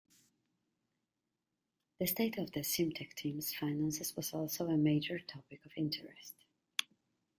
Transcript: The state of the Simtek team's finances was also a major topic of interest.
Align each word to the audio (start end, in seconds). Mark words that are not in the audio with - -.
The 1.99 2.07
state 2.07 2.39
of 2.39 2.53
the 2.53 2.61
Simtek 2.61 3.13
team's 3.13 3.53
finances 3.53 4.15
was 4.15 4.33
also 4.33 4.65
a 4.67 4.75
major 4.75 5.19
topic 5.19 5.63
of 5.63 5.73
interest. 5.75 6.33